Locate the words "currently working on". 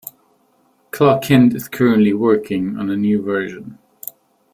1.67-2.89